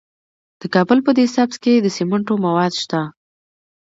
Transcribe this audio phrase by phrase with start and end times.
[0.59, 3.01] د کابل په ده سبز کې د سمنټو مواد شته.